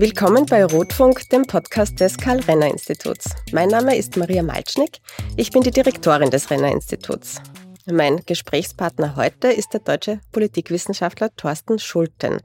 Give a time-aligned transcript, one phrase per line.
[0.00, 3.30] Willkommen bei Rotfunk, dem Podcast des Karl-Renner-Instituts.
[3.50, 5.00] Mein Name ist Maria Malcznik.
[5.36, 7.40] Ich bin die Direktorin des Renner-Instituts.
[7.90, 12.42] Mein Gesprächspartner heute ist der deutsche Politikwissenschaftler Thorsten Schulten.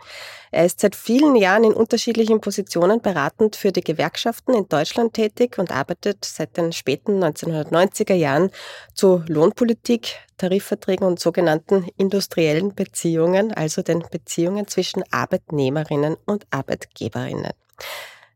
[0.51, 5.57] Er ist seit vielen Jahren in unterschiedlichen Positionen beratend für die Gewerkschaften in Deutschland tätig
[5.57, 8.51] und arbeitet seit den späten 1990er Jahren
[8.93, 17.51] zu Lohnpolitik, Tarifverträgen und sogenannten industriellen Beziehungen, also den Beziehungen zwischen Arbeitnehmerinnen und Arbeitgeberinnen.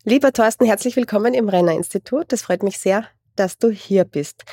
[0.04, 2.34] Lieber Thorsten, herzlich willkommen im Renner Institut.
[2.34, 3.08] Es freut mich sehr,
[3.40, 4.44] dass du hier bist.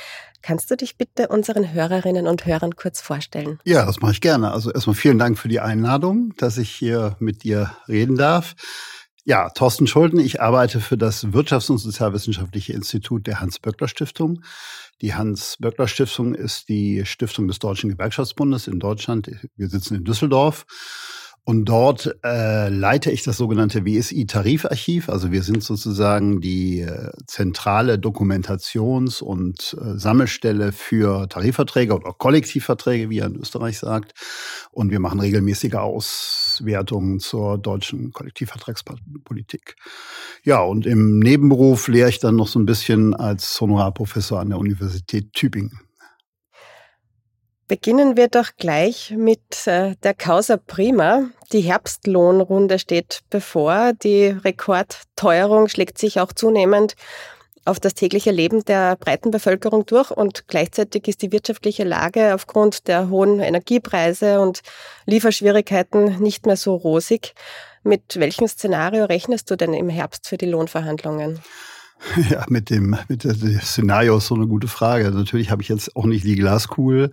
[0.41, 3.59] Kannst du dich bitte unseren Hörerinnen und Hörern kurz vorstellen?
[3.65, 4.51] Ja, das mache ich gerne.
[4.51, 8.55] Also erstmal vielen Dank für die Einladung, dass ich hier mit dir reden darf.
[9.27, 14.43] Ja, Thorsten Schulden, ich arbeite für das Wirtschafts- und Sozialwissenschaftliche Institut der Hans-Böckler-Stiftung.
[15.01, 19.31] Die Hans-Böckler-Stiftung ist die Stiftung des Deutschen Gewerkschaftsbundes in Deutschland.
[19.55, 20.67] Wir sitzen in Düsseldorf.
[21.47, 25.09] Und dort äh, leite ich das sogenannte WSI-Tarifarchiv.
[25.09, 33.11] Also wir sind sozusagen die äh, zentrale Dokumentations- und äh, Sammelstelle für Tarifverträge oder Kollektivverträge,
[33.11, 34.13] wie er in Österreich sagt.
[34.71, 39.75] Und wir machen regelmäßige Auswertungen zur deutschen Kollektivvertragspolitik.
[40.43, 44.57] Ja, und im Nebenberuf lehre ich dann noch so ein bisschen als Honorarprofessor an der
[44.57, 45.84] Universität Tübingen.
[47.67, 51.29] Beginnen wir doch gleich mit äh, der Causa Prima.
[51.51, 53.93] Die Herbstlohnrunde steht bevor.
[53.93, 56.95] Die Rekordteuerung schlägt sich auch zunehmend
[57.65, 62.87] auf das tägliche Leben der breiten Bevölkerung durch und gleichzeitig ist die wirtschaftliche Lage aufgrund
[62.87, 64.61] der hohen Energiepreise und
[65.07, 67.33] Lieferschwierigkeiten nicht mehr so rosig.
[67.81, 71.41] Mit welchem Szenario rechnest du denn im Herbst für die Lohnverhandlungen?
[72.29, 75.11] Ja, mit dem, mit dem Szenario ist so eine gute Frage.
[75.11, 77.11] Natürlich habe ich jetzt auch nicht die Glaskugel.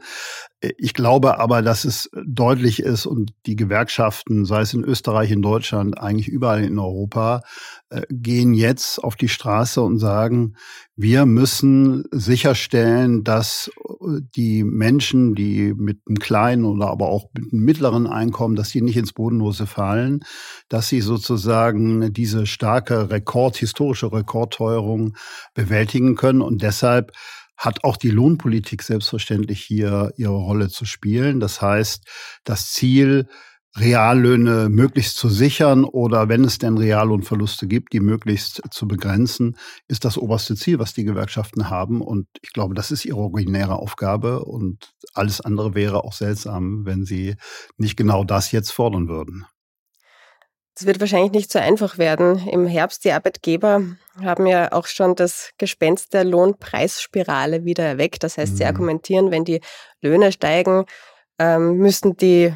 [0.79, 5.43] Ich glaube aber, dass es deutlich ist und die Gewerkschaften, sei es in Österreich, in
[5.43, 7.43] Deutschland, eigentlich überall in Europa,
[7.91, 10.55] äh, gehen jetzt auf die Straße und sagen,
[10.95, 17.53] wir müssen sicherstellen, dass äh, die Menschen, die mit einem kleinen oder aber auch mit
[17.53, 20.21] einem mittleren Einkommen, dass die nicht ins Bodenlose fallen,
[20.69, 25.17] dass sie sozusagen diese starke Rekord, historische Rekordteuerung
[25.55, 26.41] bewältigen können.
[26.41, 27.11] Und deshalb
[27.63, 31.39] hat auch die Lohnpolitik selbstverständlich hier ihre Rolle zu spielen.
[31.39, 32.05] Das heißt,
[32.45, 33.29] das Ziel,
[33.77, 39.57] Reallöhne möglichst zu sichern oder wenn es denn Reallohnverluste gibt, die möglichst zu begrenzen,
[39.89, 42.03] ist das oberste Ziel, was die Gewerkschaften haben.
[42.03, 44.45] Und ich glaube, das ist ihre originäre Aufgabe.
[44.45, 47.37] Und alles andere wäre auch seltsam, wenn sie
[47.79, 49.47] nicht genau das jetzt fordern würden.
[50.75, 52.49] Es wird wahrscheinlich nicht so einfach werden.
[52.49, 53.83] Im Herbst die Arbeitgeber
[54.23, 58.23] haben ja auch schon das Gespenst der Lohnpreisspirale wieder erweckt.
[58.25, 58.69] Das heißt, sie mhm.
[58.69, 59.61] argumentieren, wenn die
[60.01, 60.87] Löhne steigen,
[61.39, 62.55] ähm, müssen die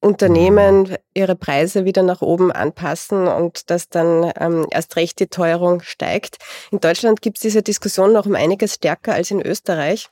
[0.00, 5.82] Unternehmen ihre Preise wieder nach oben anpassen und dass dann ähm, erst recht die Teuerung
[5.82, 6.38] steigt.
[6.70, 10.08] In Deutschland gibt es diese Diskussion noch um einiges stärker als in Österreich.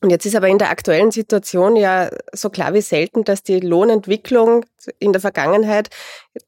[0.00, 3.58] Und jetzt ist aber in der aktuellen Situation ja so klar wie selten, dass die
[3.58, 4.64] Lohnentwicklung
[5.00, 5.88] in der Vergangenheit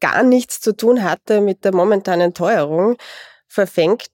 [0.00, 2.96] gar nichts zu tun hatte mit der momentanen Teuerung.
[3.48, 4.06] Verfängt,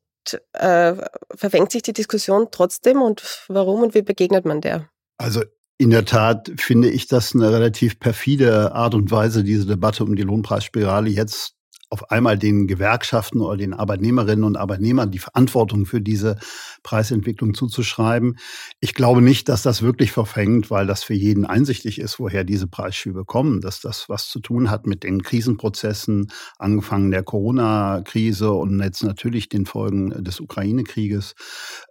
[0.55, 0.95] äh,
[1.35, 4.89] verfängt sich die Diskussion trotzdem und warum und wie begegnet man der?
[5.19, 5.43] Also
[5.77, 10.17] in der Tat finde ich das eine relativ perfide Art und Weise, diese Debatte um
[10.17, 11.56] die Lohnpreisspirale jetzt
[11.89, 16.37] auf einmal den Gewerkschaften oder den Arbeitnehmerinnen und Arbeitnehmern die Verantwortung für diese
[16.83, 18.39] Preisentwicklung zuzuschreiben.
[18.81, 22.67] Ich glaube nicht, dass das wirklich verfängt, weil das für jeden einsichtig ist, woher diese
[22.67, 28.81] Preisschübe kommen, dass das was zu tun hat mit den Krisenprozessen, angefangen der Corona-Krise und
[28.81, 31.35] jetzt natürlich den Folgen des Ukraine-Krieges,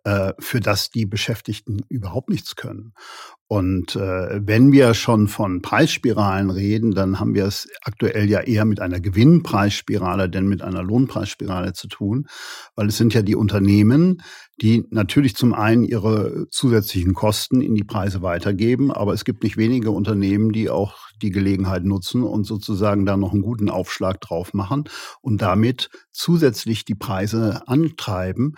[0.04, 2.94] äh, für das die Beschäftigten überhaupt nichts können.
[3.48, 8.66] Und äh, wenn wir schon von Preisspiralen reden, dann haben wir es aktuell ja eher
[8.66, 12.28] mit einer Gewinnpreisspirale denn mit einer Lohnpreisspirale zu tun,
[12.76, 14.24] weil es sind ja die Unternehmen,
[14.62, 19.58] die natürlich zum einen ihre zusätzlichen Kosten in die Preise weitergeben, aber es gibt nicht
[19.58, 24.54] wenige Unternehmen, die auch die Gelegenheit nutzen und sozusagen da noch einen guten Aufschlag drauf
[24.54, 24.86] machen
[25.22, 28.56] und damit zusätzlich die Preise antreiben.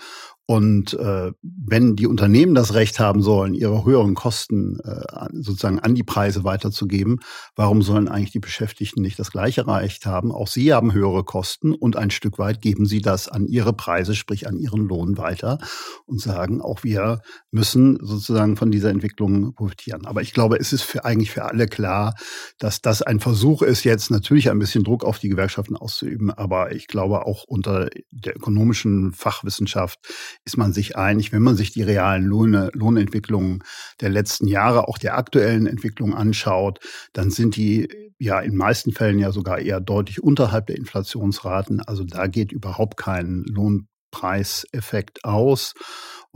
[0.50, 5.94] Und äh, wenn die Unternehmen das Recht haben sollen, ihre höheren Kosten äh, sozusagen an
[5.94, 7.20] die Preise weiterzugeben,
[7.58, 10.32] warum sollen eigentlich die Beschäftigten nicht das gleiche Recht haben?
[10.32, 14.16] Auch sie haben höhere Kosten und ein Stück weit geben sie das an ihre Preise,
[14.16, 15.60] sprich an ihren Lohn weiter
[16.06, 17.20] und sagen, auch wir
[17.52, 20.06] müssen sozusagen von dieser Entwicklung profitieren.
[20.06, 22.16] Aber ich glaube, es ist für eigentlich für alle klar,
[22.58, 26.32] dass das ein Versuch ist, jetzt natürlich ein bisschen Druck auf die Gewerkschaften auszuüben.
[26.32, 30.00] Aber ich glaube, auch unter der ökonomischen Fachwissenschaft
[30.48, 33.64] ist man sich einig, wenn man sich die realen Lohne, Lohnentwicklungen
[34.00, 36.80] der letzten Jahre, auch der aktuellen Entwicklung anschaut,
[37.12, 41.82] dann sind die ja in meisten Fällen ja sogar eher deutlich unterhalb der Inflationsraten.
[41.82, 45.74] Also da geht überhaupt kein Lohnpreiseffekt aus.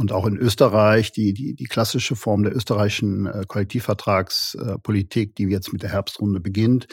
[0.02, 5.72] Und auch in Österreich, die, die, die klassische Form der österreichischen äh, Kollektivvertragspolitik, die jetzt
[5.74, 6.88] mit der Herbstrunde beginnt,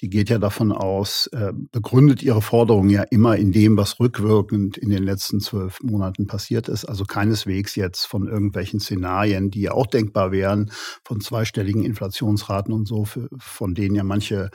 [0.00, 4.76] die geht ja davon aus, äh, begründet ihre Forderungen ja immer in dem, was rückwirkend
[4.76, 6.84] in den letzten zwölf Monaten passiert ist.
[6.84, 10.70] Also keineswegs jetzt von irgendwelchen Szenarien, die ja auch denkbar wären,
[11.02, 14.50] von zweistelligen Inflationsraten und so, für, von denen ja manche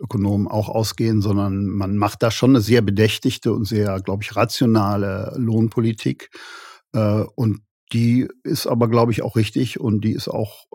[0.00, 4.34] Ökonomen auch ausgehen, sondern man macht da schon eine sehr bedächtigte und sehr, glaube ich,
[4.34, 6.30] rationale Lohnpolitik.
[6.94, 7.60] Äh, und
[7.92, 10.66] die ist aber, glaube ich, auch richtig und die ist auch,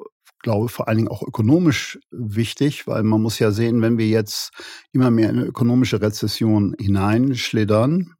[0.41, 4.07] glaube ich, vor allen Dingen auch ökonomisch wichtig, weil man muss ja sehen, wenn wir
[4.07, 4.51] jetzt
[4.91, 8.13] immer mehr in eine ökonomische Rezession hineinschlittern,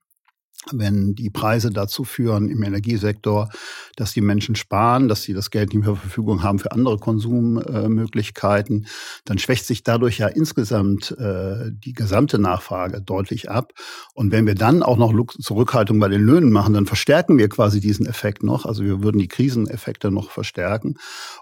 [0.72, 3.50] wenn die Preise dazu führen im Energiesektor,
[3.96, 6.98] dass die Menschen sparen, dass sie das Geld nicht mehr zur Verfügung haben für andere
[6.98, 8.86] Konsummöglichkeiten,
[9.26, 13.72] dann schwächt sich dadurch ja insgesamt äh, die gesamte Nachfrage deutlich ab.
[14.14, 17.80] Und wenn wir dann auch noch Zurückhaltung bei den Löhnen machen, dann verstärken wir quasi
[17.80, 18.66] diesen Effekt noch.
[18.66, 20.96] Also wir würden die Kriseneffekte noch verstärken.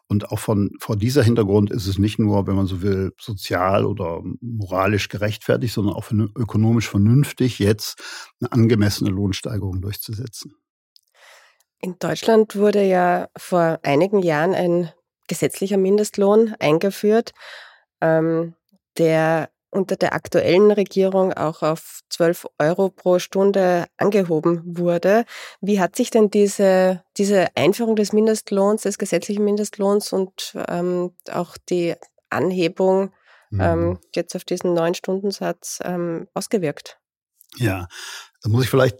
[0.07, 3.85] Und auch von vor dieser Hintergrund ist es nicht nur, wenn man so will, sozial
[3.85, 8.01] oder moralisch gerechtfertigt, sondern auch ökonomisch vernünftig, jetzt
[8.39, 10.55] eine angemessene Lohnsteigerung durchzusetzen.
[11.79, 14.91] In Deutschland wurde ja vor einigen Jahren ein
[15.27, 17.33] gesetzlicher Mindestlohn eingeführt,
[18.01, 18.55] ähm,
[18.97, 25.25] der unter der aktuellen Regierung auch auf 12 Euro pro Stunde angehoben wurde.
[25.61, 31.57] Wie hat sich denn diese, diese Einführung des Mindestlohns, des gesetzlichen Mindestlohns und ähm, auch
[31.69, 31.95] die
[32.29, 33.11] Anhebung
[33.49, 33.61] mhm.
[33.61, 36.99] ähm, jetzt auf diesen neuen Stundensatz ähm, ausgewirkt?
[37.57, 37.87] Ja,
[38.43, 38.97] da muss ich vielleicht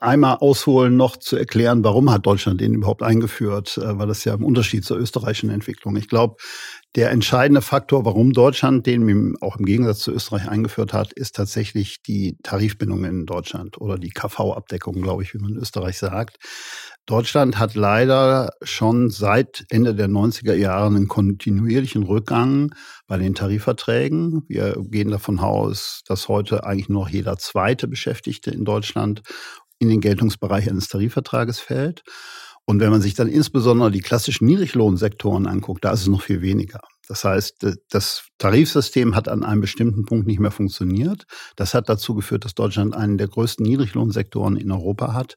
[0.00, 4.34] einmal ausholen, noch zu erklären, warum hat Deutschland den überhaupt eingeführt, äh, weil das ja
[4.34, 5.96] im Unterschied zur österreichischen Entwicklung.
[5.96, 6.36] Ich glaube,
[6.94, 12.02] der entscheidende Faktor, warum Deutschland den auch im Gegensatz zu Österreich eingeführt hat, ist tatsächlich
[12.02, 16.38] die Tarifbindung in Deutschland oder die KV-Abdeckung, glaube ich, wie man in Österreich sagt.
[17.06, 22.74] Deutschland hat leider schon seit Ende der 90er Jahre einen kontinuierlichen Rückgang
[23.06, 24.42] bei den Tarifverträgen.
[24.48, 29.20] Wir gehen davon aus, dass heute eigentlich nur jeder zweite Beschäftigte in Deutschland
[29.78, 32.02] in den Geltungsbereich eines Tarifvertrages fällt.
[32.64, 36.40] Und wenn man sich dann insbesondere die klassischen Niedriglohnsektoren anguckt, da ist es noch viel
[36.40, 36.80] weniger.
[37.06, 41.24] Das heißt, das Tarifsystem hat an einem bestimmten Punkt nicht mehr funktioniert.
[41.56, 45.36] Das hat dazu geführt, dass Deutschland einen der größten Niedriglohnsektoren in Europa hat.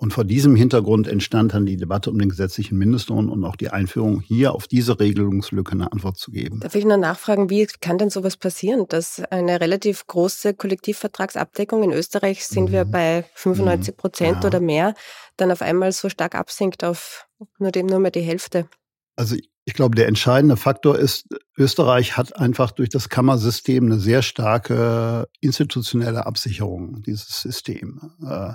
[0.00, 3.70] Und vor diesem Hintergrund entstand dann die Debatte um den gesetzlichen Mindestlohn und auch die
[3.70, 6.60] Einführung, hier auf diese Regelungslücke eine Antwort zu geben.
[6.60, 11.92] Darf ich nur nachfragen, wie kann denn sowas passieren, dass eine relativ große Kollektivvertragsabdeckung in
[11.92, 12.72] Österreich sind mhm.
[12.72, 14.42] wir bei 95 Prozent mhm.
[14.42, 14.46] ja.
[14.46, 14.94] oder mehr,
[15.36, 17.26] dann auf einmal so stark absinkt auf
[17.58, 18.68] nur, dem, nur mehr die Hälfte?
[19.16, 19.34] Also
[19.68, 21.26] ich glaube, der entscheidende Faktor ist,
[21.58, 28.54] Österreich hat einfach durch das Kammersystem eine sehr starke institutionelle Absicherung, dieses System, äh,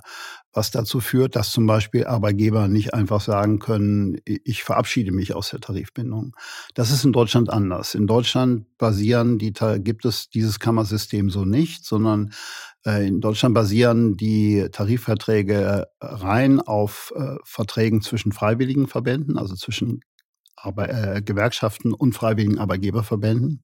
[0.54, 5.52] was dazu führt, dass zum Beispiel Arbeitgeber nicht einfach sagen können, ich verabschiede mich aus
[5.52, 6.36] der Tarifbindung.
[6.74, 7.94] Das ist in Deutschland anders.
[7.94, 12.34] In Deutschland basieren die, gibt es dieses Kammersystem so nicht, sondern
[12.88, 20.02] äh, in Deutschland basieren die Tarifverträge rein auf äh, Verträgen zwischen freiwilligen Verbänden, also zwischen
[20.56, 23.64] Arbe äh, Gewerkschaften und freiwilligen Arbeitgeberverbänden.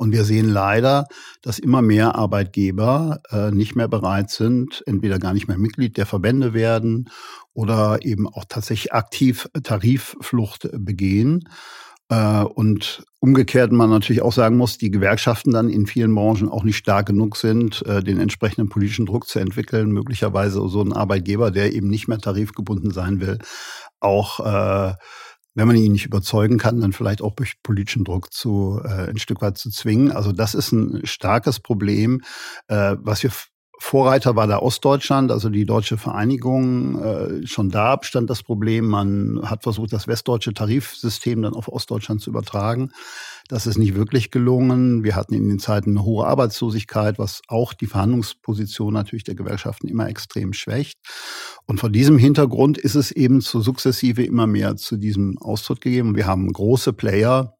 [0.00, 1.04] Und wir sehen leider,
[1.42, 6.06] dass immer mehr Arbeitgeber äh, nicht mehr bereit sind, entweder gar nicht mehr Mitglied der
[6.06, 7.10] Verbände werden
[7.52, 11.44] oder eben auch tatsächlich aktiv Tarifflucht begehen.
[12.08, 16.64] Äh, und umgekehrt man natürlich auch sagen muss, die Gewerkschaften dann in vielen Branchen auch
[16.64, 19.90] nicht stark genug sind, äh, den entsprechenden politischen Druck zu entwickeln.
[19.92, 23.38] Möglicherweise so ein Arbeitgeber, der eben nicht mehr tarifgebunden sein will,
[24.00, 24.94] auch äh,
[25.54, 29.18] wenn man ihn nicht überzeugen kann, dann vielleicht auch durch politischen Druck zu äh, ein
[29.18, 30.12] Stück weit zu zwingen.
[30.12, 32.22] Also das ist ein starkes Problem,
[32.68, 33.30] äh, was wir
[33.82, 37.02] Vorreiter war da Ostdeutschland, also die deutsche Vereinigung.
[37.02, 38.86] Äh, schon da stand das Problem.
[38.86, 42.92] Man hat versucht, das westdeutsche Tarifsystem dann auf Ostdeutschland zu übertragen.
[43.50, 45.02] Das ist nicht wirklich gelungen.
[45.02, 49.88] Wir hatten in den Zeiten eine hohe Arbeitslosigkeit, was auch die Verhandlungsposition natürlich der Gewerkschaften
[49.88, 51.00] immer extrem schwächt.
[51.66, 56.14] Und vor diesem Hintergrund ist es eben zu sukzessive immer mehr zu diesem Austritt gegeben.
[56.14, 57.56] Wir haben große Player,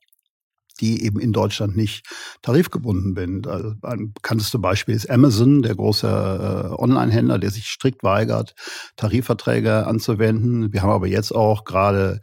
[0.81, 2.07] die eben in Deutschland nicht
[2.43, 3.47] tarifgebunden sind.
[3.83, 8.55] Ein bekanntestes Beispiel ist Amazon, der große äh, Online-Händler, der sich strikt weigert,
[8.97, 10.73] Tarifverträge anzuwenden.
[10.73, 12.21] Wir haben aber jetzt auch gerade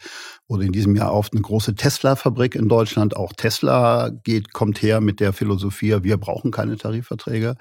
[0.48, 3.16] wurde in diesem Jahr auf eine große Tesla-Fabrik in Deutschland.
[3.16, 7.56] Auch Tesla geht, kommt her mit der Philosophie, wir brauchen keine Tarifverträge.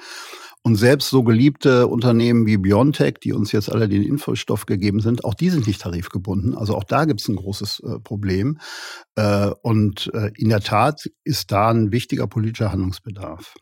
[0.62, 5.24] Und selbst so geliebte Unternehmen wie Biontech, die uns jetzt alle den Impfstoff gegeben sind,
[5.24, 6.56] auch die sind nicht tarifgebunden.
[6.56, 8.58] Also auch da gibt es ein großes äh, Problem.
[9.14, 13.54] Äh, und äh, in der Tat ist da ein wichtiger politischer Handlungsbedarf.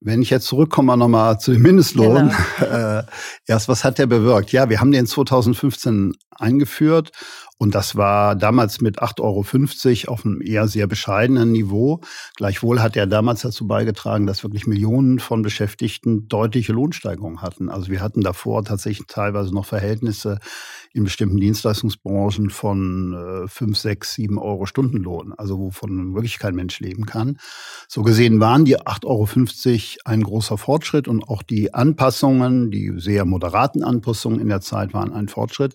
[0.00, 2.98] Wenn ich jetzt zurückkomme nochmal zu dem Mindestlohn, genau.
[2.98, 3.02] äh,
[3.46, 4.52] erst was hat der bewirkt?
[4.52, 7.10] Ja, wir haben den 2015 eingeführt
[7.58, 12.00] und das war damals mit 8,50 Euro auf einem eher sehr bescheidenen Niveau.
[12.36, 17.68] Gleichwohl hat er damals dazu beigetragen, dass wirklich Millionen von Beschäftigten deutliche Lohnsteigerungen hatten.
[17.68, 20.38] Also wir hatten davor tatsächlich teilweise noch Verhältnisse
[20.92, 26.78] in bestimmten Dienstleistungsbranchen von äh, 5, 6, 7 Euro Stundenlohn, also wovon wirklich kein Mensch
[26.78, 27.38] leben kann.
[27.88, 29.28] So gesehen waren die 8,50 Euro
[30.04, 35.12] ein großer Fortschritt und auch die Anpassungen, die sehr moderaten Anpassungen in der Zeit waren
[35.12, 35.74] ein Fortschritt.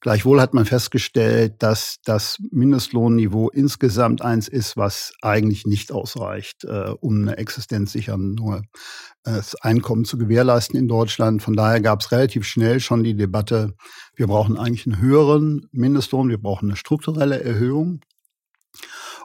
[0.00, 6.94] Gleichwohl hat man festgestellt, dass das Mindestlohnniveau insgesamt eins ist, was eigentlich nicht ausreicht, äh,
[7.00, 8.62] um eine existenzsichern nur
[9.24, 11.42] äh, das Einkommen zu gewährleisten in Deutschland.
[11.42, 13.74] Von daher gab es relativ schnell schon die Debatte,
[14.14, 18.00] wir brauchen eigentlich einen höheren Mindestlohn, wir brauchen eine strukturelle Erhöhung.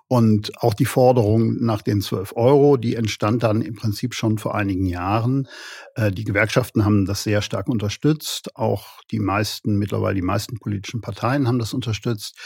[0.07, 4.53] Und auch die Forderung nach den 12 Euro, die entstand dann im Prinzip schon vor
[4.53, 5.47] einigen Jahren.
[5.95, 8.55] Äh, die Gewerkschaften haben das sehr stark unterstützt.
[8.55, 12.37] Auch die meisten, mittlerweile die meisten politischen Parteien haben das unterstützt.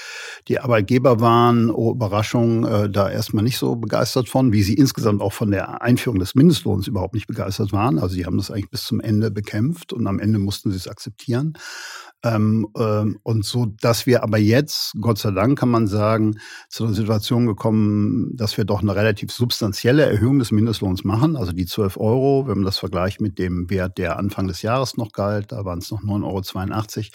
[0.47, 5.21] Die Arbeitgeber waren, oh Überraschung, äh, da erstmal nicht so begeistert von, wie sie insgesamt
[5.21, 7.99] auch von der Einführung des Mindestlohns überhaupt nicht begeistert waren.
[7.99, 10.87] Also sie haben das eigentlich bis zum Ende bekämpft und am Ende mussten sie es
[10.87, 11.53] akzeptieren.
[12.21, 16.83] Ähm, ähm, und so, dass wir aber jetzt, Gott sei Dank kann man sagen, zu
[16.83, 21.37] einer Situation gekommen, dass wir doch eine relativ substanzielle Erhöhung des Mindestlohns machen.
[21.37, 24.97] Also die 12 Euro, wenn man das vergleicht mit dem Wert, der Anfang des Jahres
[24.97, 27.07] noch galt, da waren es noch 9,82 Euro,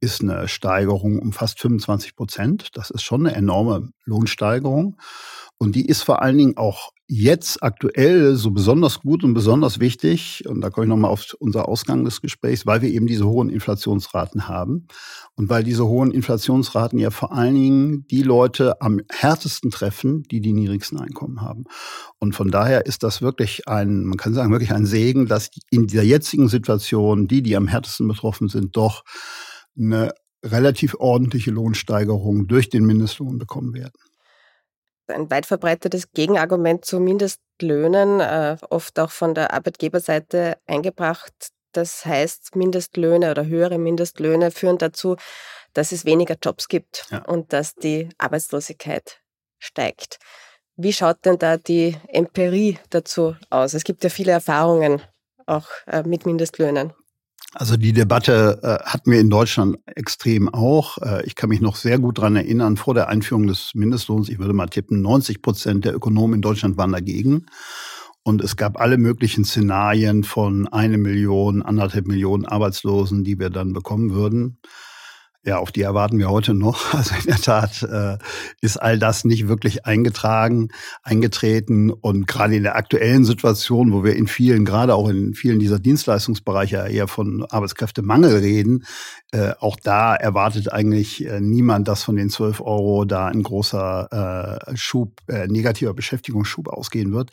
[0.00, 2.68] ist eine Steigerung um fast 25 Prozent.
[2.72, 4.96] Das ist schon eine enorme Lohnsteigerung.
[5.60, 10.44] Und die ist vor allen Dingen auch jetzt aktuell so besonders gut und besonders wichtig,
[10.46, 13.48] und da komme ich nochmal auf unser Ausgang des Gesprächs, weil wir eben diese hohen
[13.48, 14.86] Inflationsraten haben.
[15.34, 20.40] Und weil diese hohen Inflationsraten ja vor allen Dingen die Leute am härtesten treffen, die
[20.40, 21.64] die niedrigsten Einkommen haben.
[22.20, 25.88] Und von daher ist das wirklich ein, man kann sagen, wirklich ein Segen, dass in
[25.88, 29.02] dieser jetzigen Situation die, die am härtesten betroffen sind, doch
[29.76, 30.12] eine
[30.44, 33.98] relativ ordentliche Lohnsteigerung durch den Mindestlohn bekommen werden
[35.10, 41.50] ein weit verbreitetes Gegenargument zu Mindestlöhnen, äh, oft auch von der Arbeitgeberseite eingebracht.
[41.72, 45.16] Das heißt, Mindestlöhne oder höhere Mindestlöhne führen dazu,
[45.74, 47.24] dass es weniger Jobs gibt ja.
[47.24, 49.20] und dass die Arbeitslosigkeit
[49.58, 50.18] steigt.
[50.76, 53.74] Wie schaut denn da die Empirie dazu aus?
[53.74, 55.02] Es gibt ja viele Erfahrungen
[55.46, 56.92] auch äh, mit Mindestlöhnen.
[57.54, 60.98] Also die Debatte äh, hatten wir in Deutschland extrem auch.
[60.98, 64.38] Äh, ich kann mich noch sehr gut dran erinnern, vor der Einführung des Mindestlohns, ich
[64.38, 67.46] würde mal tippen, 90 Prozent der Ökonomen in Deutschland waren dagegen.
[68.22, 73.72] Und es gab alle möglichen Szenarien von eine Million, anderthalb Millionen Arbeitslosen, die wir dann
[73.72, 74.58] bekommen würden.
[75.44, 76.94] Ja, auf die erwarten wir heute noch.
[76.98, 78.18] Also in der Tat äh,
[78.60, 80.68] ist all das nicht wirklich eingetragen,
[81.02, 81.90] eingetreten.
[81.90, 85.78] Und gerade in der aktuellen Situation, wo wir in vielen, gerade auch in vielen dieser
[85.78, 88.84] Dienstleistungsbereiche eher von Arbeitskräftemangel reden,
[89.30, 94.58] äh, auch da erwartet eigentlich äh, niemand, dass von den 12 Euro da ein großer
[94.68, 97.30] äh, Schub, äh, negativer Beschäftigungsschub ausgehen wird.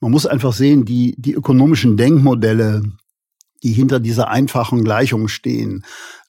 [0.00, 2.82] Man muss einfach sehen, die, die ökonomischen Denkmodelle,
[3.62, 5.84] die hinter dieser einfachen Gleichung stehen.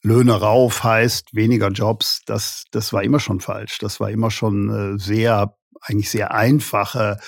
[0.08, 2.22] Löhne rauf heißt weniger Jobs.
[2.26, 3.78] Das, das war immer schon falsch.
[3.80, 7.20] Das war immer schon äh, sehr, eigentlich sehr einfache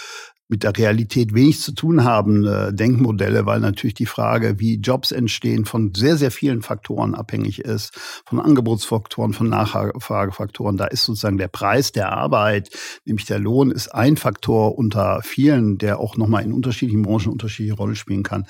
[0.49, 5.11] mit der Realität wenig zu tun haben, äh, Denkmodelle, weil natürlich die Frage, wie Jobs
[5.11, 7.93] entstehen, von sehr, sehr vielen Faktoren abhängig ist,
[8.25, 10.75] von Angebotsfaktoren, von Nachfragefaktoren.
[10.75, 12.71] Da ist sozusagen der Preis der Arbeit,
[13.05, 17.77] nämlich der Lohn, ist ein Faktor unter vielen, der auch nochmal in unterschiedlichen Branchen unterschiedliche
[17.77, 18.45] Rolle spielen kann.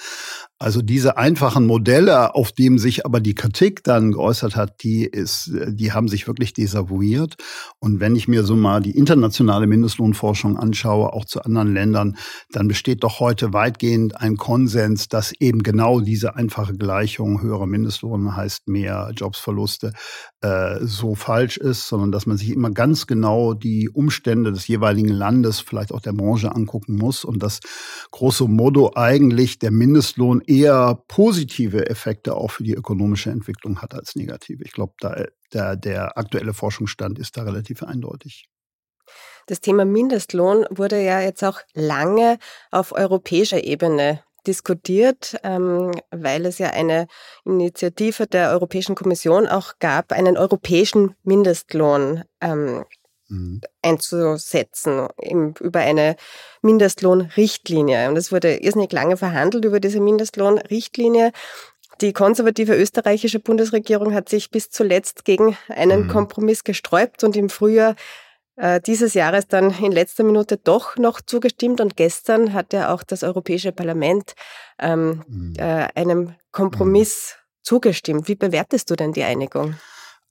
[0.57, 5.51] Also diese einfachen Modelle, auf dem sich aber die Kritik dann geäußert hat, die ist,
[5.67, 7.35] die haben sich wirklich desavouiert.
[7.79, 12.67] Und wenn ich mir so mal die internationale Mindestlohnforschung anschaue, auch zu anderen Ländern, dann
[12.67, 18.67] besteht doch heute weitgehend ein Konsens, dass eben genau diese einfache Gleichung höherer Mindestlohn heißt
[18.67, 19.93] mehr Jobsverluste
[20.41, 25.09] äh, so falsch ist, sondern dass man sich immer ganz genau die Umstände des jeweiligen
[25.09, 27.59] Landes, vielleicht auch der Branche angucken muss und dass
[28.11, 34.15] grosso modo eigentlich der Mindestlohn eher positive Effekte auch für die ökonomische Entwicklung hat als
[34.15, 34.63] negative.
[34.63, 38.47] Ich glaube, da, der, der aktuelle Forschungsstand ist da relativ eindeutig.
[39.49, 42.37] Das Thema Mindestlohn wurde ja jetzt auch lange
[42.69, 47.07] auf europäischer Ebene diskutiert, ähm, weil es ja eine
[47.45, 52.85] Initiative der Europäischen Kommission auch gab, einen europäischen Mindestlohn ähm,
[53.27, 53.61] mhm.
[53.81, 55.07] einzusetzen
[55.59, 56.15] über eine
[56.61, 58.07] Mindestlohnrichtlinie.
[58.07, 61.31] Und es wurde irrsinnig lange verhandelt über diese Mindestlohnrichtlinie.
[62.01, 66.09] Die konservative österreichische Bundesregierung hat sich bis zuletzt gegen einen mhm.
[66.09, 67.95] Kompromiss gesträubt und im Frühjahr
[68.85, 73.23] dieses Jahres dann in letzter Minute doch noch zugestimmt und gestern hat ja auch das
[73.23, 74.33] Europäische Parlament
[74.79, 75.53] ähm, mhm.
[75.57, 77.59] äh, einem Kompromiss mhm.
[77.61, 78.27] zugestimmt.
[78.27, 79.75] Wie bewertest du denn die Einigung?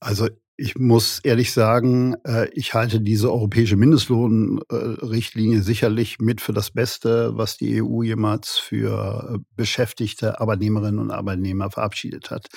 [0.00, 0.28] Also
[0.60, 7.30] ich muss ehrlich sagen, äh, ich halte diese europäische Mindestlohnrichtlinie sicherlich mit für das Beste,
[7.36, 12.48] was die EU jemals für äh, beschäftigte Arbeitnehmerinnen und Arbeitnehmer verabschiedet hat.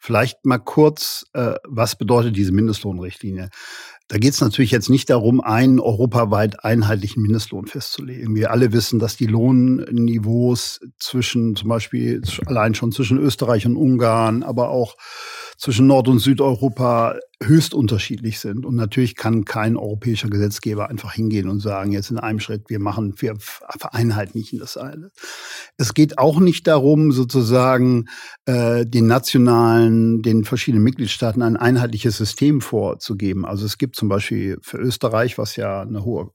[0.00, 3.50] Vielleicht mal kurz, äh, was bedeutet diese Mindestlohnrichtlinie?
[4.08, 8.34] Da geht es natürlich jetzt nicht darum, einen europaweit einheitlichen Mindestlohn festzulegen.
[8.34, 14.42] Wir alle wissen, dass die Lohnniveaus zwischen zum Beispiel allein schon zwischen Österreich und Ungarn,
[14.42, 14.96] aber auch
[15.56, 18.66] zwischen Nord- und Südeuropa höchst unterschiedlich sind.
[18.66, 22.80] Und natürlich kann kein europäischer Gesetzgeber einfach hingehen und sagen, jetzt in einem Schritt, wir
[22.80, 25.10] machen, wir vereinheitlichen das eine.
[25.76, 28.06] Es geht auch nicht darum, sozusagen
[28.46, 33.44] äh, den nationalen, den verschiedenen Mitgliedstaaten ein einheitliches System vorzugeben.
[33.44, 36.30] Also es gibt zum Beispiel für Österreich, was ja eine hohe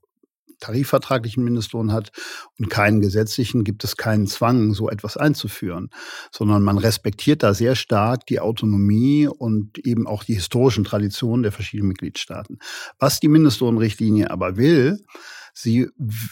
[0.60, 2.12] tarifvertraglichen Mindestlohn hat
[2.58, 5.90] und keinen gesetzlichen, gibt es keinen Zwang, so etwas einzuführen,
[6.30, 11.52] sondern man respektiert da sehr stark die Autonomie und eben auch die historischen Traditionen der
[11.52, 12.58] verschiedenen Mitgliedstaaten.
[12.98, 15.04] Was die Mindestlohnrichtlinie aber will,
[15.60, 15.88] Sie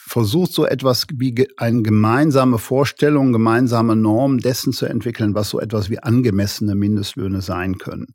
[0.06, 5.90] versucht so etwas wie eine gemeinsame Vorstellung, gemeinsame Norm dessen zu entwickeln, was so etwas
[5.90, 8.06] wie angemessene Mindestlöhne sein können.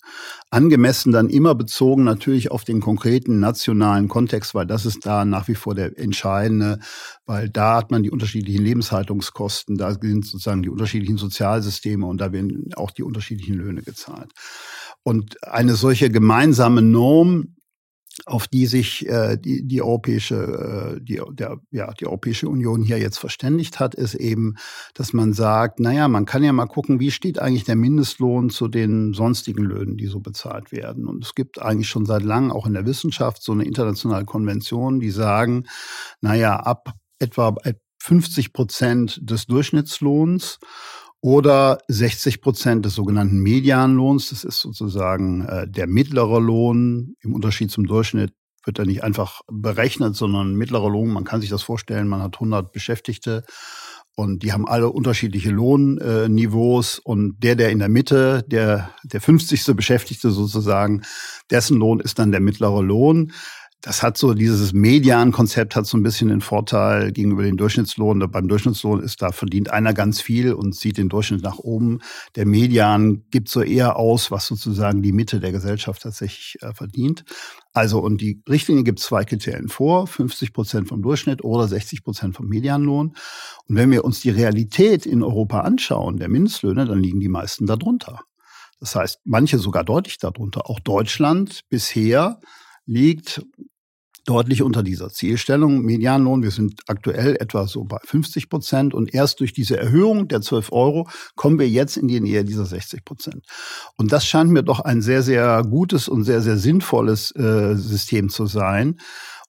[0.49, 5.47] Angemessen dann immer bezogen natürlich auf den konkreten nationalen Kontext, weil das ist da nach
[5.47, 6.79] wie vor der entscheidende,
[7.27, 12.31] weil da hat man die unterschiedlichen Lebenshaltungskosten, da sind sozusagen die unterschiedlichen Sozialsysteme und da
[12.31, 14.31] werden auch die unterschiedlichen Löhne gezahlt.
[15.03, 17.52] Und eine solche gemeinsame Norm
[18.25, 22.99] auf die sich äh, die, die europäische, äh, die, der, ja, die Europäische Union hier
[22.99, 24.55] jetzt verständigt hat, ist eben,
[24.93, 28.67] dass man sagt, naja, man kann ja mal gucken, wie steht eigentlich der Mindestlohn zu
[28.67, 31.07] den sonstigen Löhnen, die so bezahlt werden.
[31.07, 34.99] Und es gibt eigentlich schon seit langem auch in der Wissenschaft so eine internationale Konvention,
[34.99, 35.65] die sagen,
[36.21, 37.55] naja, ab etwa
[37.99, 40.59] 50 Prozent des Durchschnittslohns
[41.23, 44.29] oder 60 Prozent des sogenannten Medianlohns.
[44.29, 47.15] Das ist sozusagen äh, der mittlere Lohn.
[47.21, 48.33] Im Unterschied zum Durchschnitt
[48.65, 51.09] wird er nicht einfach berechnet, sondern mittlerer Lohn.
[51.09, 53.45] Man kann sich das vorstellen, man hat 100 Beschäftigte
[54.15, 59.77] und die haben alle unterschiedliche Lohnniveaus und der, der in der Mitte, der, der 50.
[59.77, 61.03] Beschäftigte sozusagen,
[61.49, 63.31] dessen Lohn ist dann der mittlere Lohn
[63.83, 68.17] das hat so dieses Median-Konzept hat so ein bisschen den Vorteil gegenüber dem Durchschnittslohn.
[68.31, 71.99] Beim Durchschnittslohn ist da verdient einer ganz viel und zieht den Durchschnitt nach oben.
[72.37, 77.25] Der Median gibt so eher aus, was sozusagen die Mitte der Gesellschaft tatsächlich äh, verdient.
[77.73, 82.37] Also, und die Richtlinie gibt zwei Kriterien vor, 50 Prozent vom Durchschnitt oder 60 Prozent
[82.37, 83.17] vom Medianlohn.
[83.67, 87.65] Und wenn wir uns die Realität in Europa anschauen, der Mindestlöhne, dann liegen die meisten
[87.65, 88.21] darunter.
[88.79, 90.69] Das heißt, manche sogar deutlich darunter.
[90.69, 92.39] Auch Deutschland bisher
[92.85, 93.41] liegt
[94.25, 95.81] deutlich unter dieser Zielstellung.
[95.81, 100.41] Medianlohn, wir sind aktuell etwa so bei 50 Prozent und erst durch diese Erhöhung der
[100.41, 103.45] 12 Euro kommen wir jetzt in die Nähe dieser 60 Prozent.
[103.97, 108.29] Und das scheint mir doch ein sehr, sehr gutes und sehr, sehr sinnvolles äh, System
[108.29, 108.97] zu sein.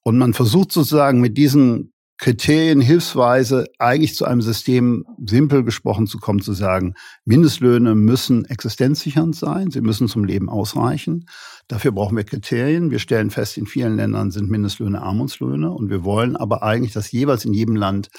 [0.02, 6.18] Und man versucht sozusagen mit diesen Kriterien hilfsweise eigentlich zu einem System, simpel gesprochen zu
[6.18, 11.26] kommen, zu sagen, Mindestlöhne müssen existenzsichernd sein, sie müssen zum Leben ausreichen.
[11.66, 12.90] Dafür brauchen wir Kriterien.
[12.90, 17.10] Wir stellen fest, in vielen Ländern sind Mindestlöhne Armutslöhne und wir wollen aber eigentlich, dass
[17.10, 18.10] jeweils in jedem Land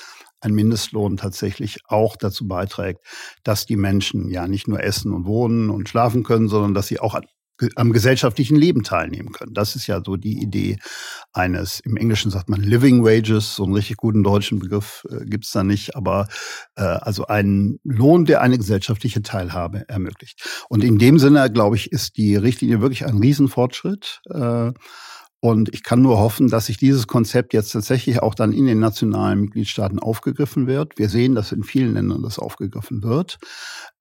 [0.41, 2.99] ein Mindestlohn tatsächlich auch dazu beiträgt,
[3.43, 6.99] dass die Menschen ja nicht nur essen und wohnen und schlafen können, sondern dass sie
[6.99, 7.15] auch
[7.75, 9.53] am gesellschaftlichen Leben teilnehmen können.
[9.53, 10.77] Das ist ja so die Idee
[11.33, 15.51] eines, im Englischen sagt man Living Wages, so einen richtig guten deutschen Begriff äh, gibt's
[15.51, 16.27] da nicht, aber
[16.75, 20.65] äh, also einen Lohn, der eine gesellschaftliche Teilhabe ermöglicht.
[20.69, 24.21] Und in dem Sinne, glaube ich, ist die Richtlinie wirklich ein Riesenfortschritt.
[24.29, 24.71] Äh,
[25.45, 28.79] und ich kann nur hoffen, dass sich dieses Konzept jetzt tatsächlich auch dann in den
[28.79, 30.97] nationalen Mitgliedstaaten aufgegriffen wird.
[30.97, 33.37] Wir sehen, dass in vielen Ländern das aufgegriffen wird.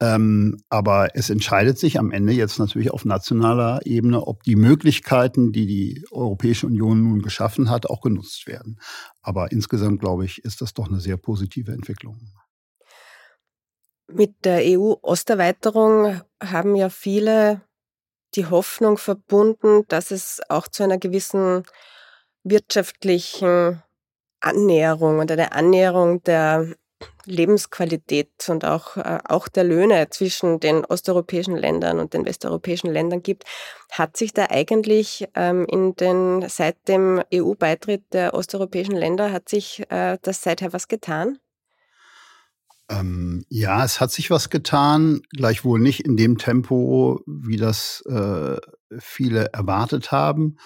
[0.00, 5.52] Ähm, aber es entscheidet sich am Ende jetzt natürlich auf nationaler Ebene, ob die Möglichkeiten,
[5.52, 8.80] die die Europäische Union nun geschaffen hat, auch genutzt werden.
[9.20, 12.22] Aber insgesamt, glaube ich, ist das doch eine sehr positive Entwicklung.
[14.10, 17.60] Mit der EU-Osterweiterung haben ja viele
[18.34, 21.64] die Hoffnung verbunden, dass es auch zu einer gewissen
[22.44, 23.82] wirtschaftlichen
[24.40, 26.74] Annäherung oder der Annäherung der
[27.26, 33.22] Lebensqualität und auch, äh, auch der Löhne zwischen den osteuropäischen Ländern und den westeuropäischen Ländern
[33.22, 33.44] gibt.
[33.90, 39.82] Hat sich da eigentlich ähm, in den, seit dem EU-Beitritt der osteuropäischen Länder, hat sich
[39.90, 41.38] äh, das seither was getan?
[42.90, 48.56] Ähm, ja, es hat sich was getan, gleichwohl nicht in dem Tempo, wie das äh,
[48.98, 50.56] viele erwartet haben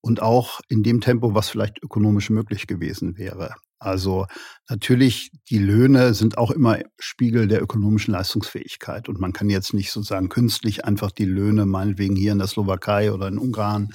[0.00, 3.54] und auch in dem Tempo, was vielleicht ökonomisch möglich gewesen wäre.
[3.80, 4.26] Also
[4.68, 9.08] natürlich, die Löhne sind auch immer Spiegel der ökonomischen Leistungsfähigkeit.
[9.08, 13.12] Und man kann jetzt nicht sozusagen künstlich einfach die Löhne meinetwegen hier in der Slowakei
[13.12, 13.90] oder in Ungarn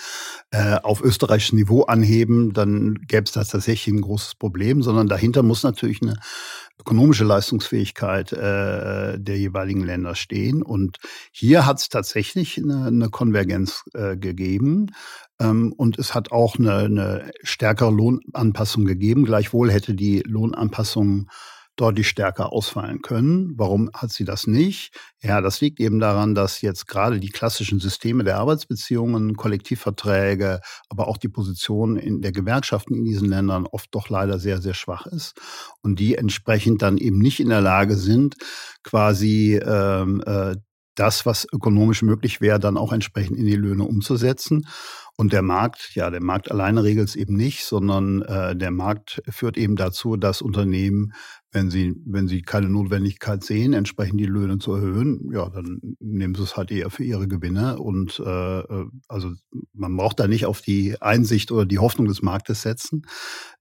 [0.52, 2.54] äh, auf österreichisches Niveau anheben.
[2.54, 6.16] Dann gäbe es da tatsächlich ein großes Problem, sondern dahinter muss natürlich eine
[6.84, 10.62] ökonomische Leistungsfähigkeit äh, der jeweiligen Länder stehen.
[10.62, 10.98] Und
[11.32, 14.92] hier hat es tatsächlich eine, eine Konvergenz äh, gegeben.
[15.40, 19.24] Ähm, und es hat auch eine, eine stärkere Lohnanpassung gegeben.
[19.24, 21.30] Gleichwohl hätte die Lohnanpassung
[21.76, 23.54] deutlich stärker ausfallen können.
[23.58, 24.96] Warum hat sie das nicht?
[25.22, 31.08] Ja, das liegt eben daran, dass jetzt gerade die klassischen Systeme der Arbeitsbeziehungen, Kollektivverträge, aber
[31.08, 35.08] auch die Position in der Gewerkschaften in diesen Ländern oft doch leider sehr, sehr schwach
[35.08, 35.40] ist
[35.82, 38.36] und die entsprechend dann eben nicht in der Lage sind,
[38.84, 40.56] quasi ähm, äh,
[40.96, 44.68] das, was ökonomisch möglich wäre, dann auch entsprechend in die Löhne umzusetzen.
[45.16, 49.22] Und der Markt, ja, der Markt alleine regelt es eben nicht, sondern äh, der Markt
[49.30, 51.14] führt eben dazu, dass Unternehmen,
[51.54, 56.36] wenn sie, wenn sie keine Notwendigkeit sehen, entsprechend die Löhne zu erhöhen, ja, dann nehmen
[56.36, 57.80] sie es halt eher für ihre Gewinne.
[57.80, 59.32] Und äh, äh also
[59.74, 63.04] man braucht da nicht auf die Einsicht oder die Hoffnung des Marktes setzen.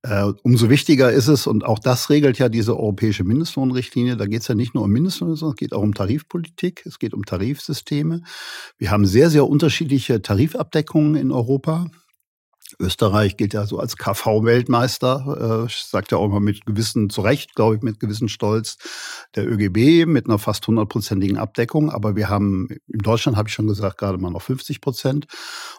[0.03, 4.43] Äh, umso wichtiger ist es, und auch das regelt ja diese europäische Mindestlohnrichtlinie, da geht
[4.43, 7.25] es ja nicht nur um Mindestlohn, sondern es geht auch um Tarifpolitik, es geht um
[7.25, 8.23] Tarifsysteme.
[8.79, 11.87] Wir haben sehr, sehr unterschiedliche Tarifabdeckungen in Europa.
[12.79, 17.55] Österreich gilt ja so als KV-Weltmeister, äh, sagt ja auch immer mit gewissen, zu Recht,
[17.55, 18.77] glaube ich, mit gewissen Stolz
[19.35, 21.91] der ÖGB mit einer fast hundertprozentigen Abdeckung.
[21.91, 25.27] Aber wir haben in Deutschland, habe ich schon gesagt, gerade mal noch 50 Prozent.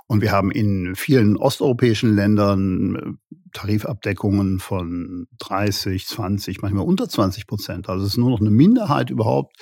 [0.08, 7.47] Und wir haben in vielen osteuropäischen Ländern äh, Tarifabdeckungen von 30, 20, manchmal unter 20
[7.47, 7.89] Prozent.
[7.89, 9.56] Also es ist nur noch eine Minderheit überhaupt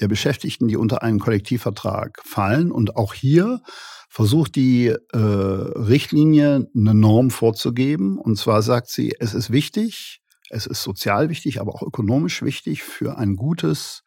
[0.00, 2.70] der Beschäftigten, die unter einen Kollektivvertrag fallen.
[2.70, 3.62] Und auch hier
[4.10, 8.18] versucht die äh, Richtlinie eine Norm vorzugeben.
[8.18, 10.20] Und zwar sagt sie, es ist wichtig,
[10.50, 14.02] es ist sozial wichtig, aber auch ökonomisch wichtig für ein gutes,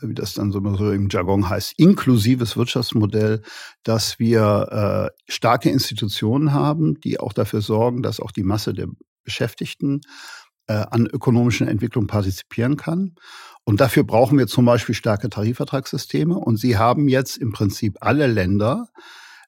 [0.00, 3.42] äh, wie das dann so im Jargon heißt, inklusives Wirtschaftsmodell,
[3.82, 8.86] dass wir äh, starke Institutionen haben, die auch dafür sorgen, dass auch die Masse der
[9.24, 10.02] Beschäftigten
[10.68, 13.16] äh, an ökonomischen Entwicklung partizipieren kann.
[13.64, 16.38] Und dafür brauchen wir zum Beispiel starke Tarifvertragssysteme.
[16.38, 18.86] Und sie haben jetzt im Prinzip alle Länder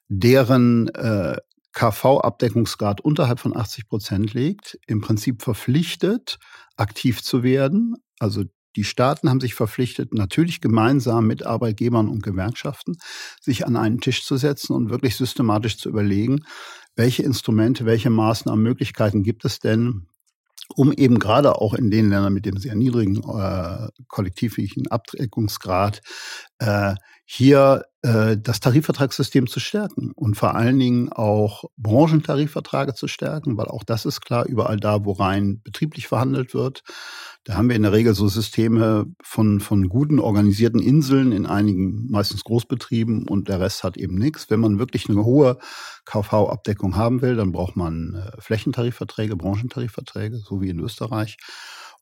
[0.09, 1.37] deren äh,
[1.73, 6.39] KV-Abdeckungsgrad unterhalb von 80 Prozent liegt, im Prinzip verpflichtet,
[6.75, 7.95] aktiv zu werden.
[8.19, 12.97] Also die Staaten haben sich verpflichtet, natürlich gemeinsam mit Arbeitgebern und Gewerkschaften,
[13.41, 16.45] sich an einen Tisch zu setzen und wirklich systematisch zu überlegen,
[16.95, 20.07] welche Instrumente, welche Maßnahmen, Möglichkeiten gibt es denn,
[20.75, 26.01] um eben gerade auch in den Ländern mit dem sehr niedrigen äh, kollektivlichen Abdeckungsgrad
[26.59, 33.57] äh, hier äh, das Tarifvertragssystem zu stärken und vor allen Dingen auch Branchentarifverträge zu stärken,
[33.57, 36.83] weil auch das ist klar, überall da, wo rein betrieblich verhandelt wird,
[37.47, 42.11] da haben wir in der Regel so Systeme von, von guten organisierten Inseln in einigen,
[42.11, 44.49] meistens Großbetrieben und der Rest hat eben nichts.
[44.49, 45.57] Wenn man wirklich eine hohe
[46.03, 51.37] KV-Abdeckung haben will, dann braucht man äh, Flächentarifverträge, Branchentarifverträge, so wie in Österreich.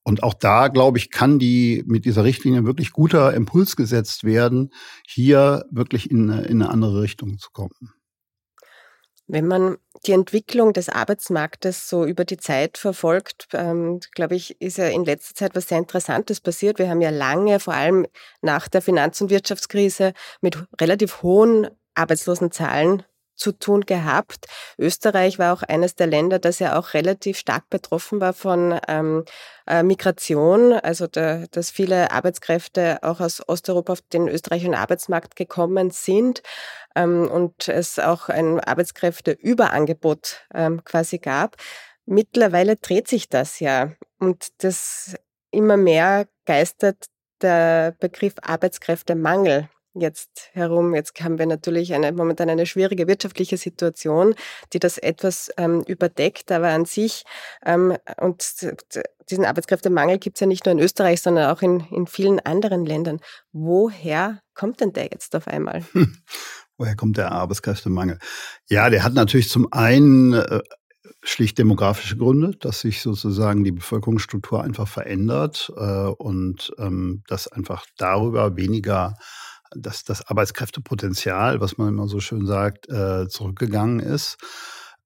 [0.01, 4.71] Und auch da, glaube ich, kann die mit dieser Richtlinie wirklich guter Impuls gesetzt werden,
[5.07, 7.93] hier wirklich in, in eine andere Richtung zu kommen.
[9.27, 14.77] Wenn man die Entwicklung des Arbeitsmarktes so über die Zeit verfolgt, ähm, glaube ich, ist
[14.77, 16.77] ja in letzter Zeit was sehr Interessantes passiert.
[16.77, 18.05] Wir haben ja lange, vor allem
[18.41, 23.03] nach der Finanz- und Wirtschaftskrise, mit relativ hohen Arbeitslosenzahlen
[23.35, 24.47] zu tun gehabt.
[24.77, 29.25] Österreich war auch eines der Länder, das ja auch relativ stark betroffen war von ähm,
[29.67, 35.91] äh, Migration, also da, dass viele Arbeitskräfte auch aus Osteuropa auf den österreichischen Arbeitsmarkt gekommen
[35.91, 36.41] sind
[36.95, 41.57] ähm, und es auch ein Arbeitskräfteüberangebot ähm, quasi gab.
[42.05, 45.15] Mittlerweile dreht sich das ja und das
[45.51, 47.05] immer mehr geistert
[47.41, 50.93] der Begriff Arbeitskräftemangel jetzt herum.
[50.93, 54.35] Jetzt haben wir natürlich eine, momentan eine schwierige wirtschaftliche Situation,
[54.73, 57.23] die das etwas ähm, überdeckt, aber an sich
[57.65, 58.43] ähm, und
[59.29, 62.85] diesen Arbeitskräftemangel gibt es ja nicht nur in Österreich, sondern auch in, in vielen anderen
[62.85, 63.19] Ländern.
[63.51, 65.83] Woher kommt denn der jetzt auf einmal?
[66.77, 68.19] Woher kommt der Arbeitskräftemangel?
[68.69, 70.61] Ja, der hat natürlich zum einen äh,
[71.23, 77.85] schlicht demografische Gründe, dass sich sozusagen die Bevölkerungsstruktur einfach verändert äh, und ähm, dass einfach
[77.97, 79.15] darüber weniger
[79.75, 84.37] dass das Arbeitskräftepotenzial, was man immer so schön sagt, äh, zurückgegangen ist.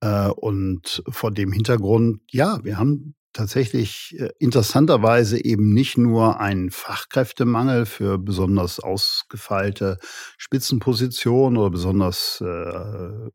[0.02, 6.72] Äh, und vor dem Hintergrund, ja, wir haben tatsächlich äh, interessanterweise eben nicht nur einen
[6.72, 9.98] Fachkräftemangel für besonders ausgefeilte
[10.38, 13.30] Spitzenpositionen oder besonders äh, äh,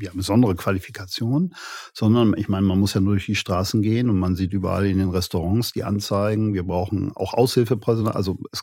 [0.00, 1.54] ja, besondere Qualifikationen,
[1.92, 4.86] sondern ich meine, man muss ja nur durch die Straßen gehen und man sieht überall
[4.86, 8.62] in den Restaurants die Anzeigen, wir brauchen auch Aushilfepersonal, also es,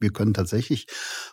[0.00, 0.86] wir können tatsächlich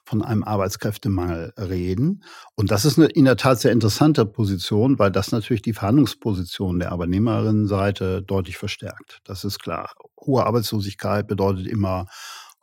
[0.06, 2.24] von einem Arbeitskräftemangel reden.
[2.56, 6.92] Und das ist in der Tat sehr interessante Position, weil das natürlich die Verhandlungsposition der
[6.92, 8.93] Arbeitnehmerinnenseite deutlich verstärkt.
[9.24, 9.94] Das ist klar.
[10.20, 12.08] Hohe Arbeitslosigkeit bedeutet immer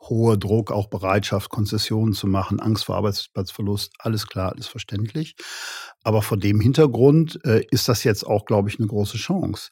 [0.01, 5.35] hoher Druck, auch Bereitschaft, Konzessionen zu machen, Angst vor Arbeitsplatzverlust, alles klar, alles verständlich.
[6.03, 9.69] Aber vor dem Hintergrund äh, ist das jetzt auch, glaube ich, eine große Chance.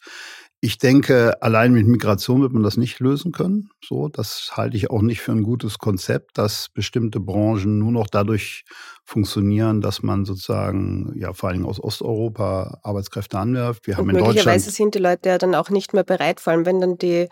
[0.62, 3.70] Ich denke, allein mit Migration wird man das nicht lösen können.
[3.82, 8.08] So, das halte ich auch nicht für ein gutes Konzept, dass bestimmte Branchen nur noch
[8.08, 8.66] dadurch
[9.06, 13.88] funktionieren, dass man sozusagen, ja, vor allen Dingen aus Osteuropa Arbeitskräfte anwerft.
[13.88, 16.52] Wir haben Und in möglicherweise sind die Leute ja dann auch nicht mehr bereit, vor
[16.52, 17.30] allem wenn dann die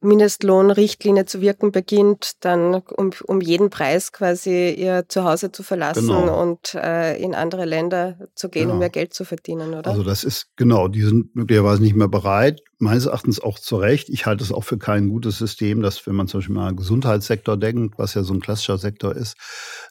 [0.00, 6.42] Mindestlohnrichtlinie zu wirken beginnt, dann um, um jeden Preis quasi ihr Zuhause zu verlassen genau.
[6.42, 8.74] und äh, in andere Länder zu gehen, genau.
[8.74, 9.90] um mehr Geld zu verdienen, oder?
[9.90, 14.08] Also das ist genau, die sind möglicherweise nicht mehr bereit meines Erachtens auch zu Recht.
[14.10, 17.56] Ich halte es auch für kein gutes System, dass wenn man zum Beispiel mal Gesundheitssektor
[17.56, 19.36] denkt, was ja so ein klassischer Sektor ist,